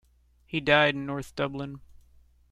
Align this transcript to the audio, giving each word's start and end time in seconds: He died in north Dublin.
He 0.47 0.59
died 0.61 0.95
in 0.95 1.05
north 1.05 1.35
Dublin. 1.35 1.79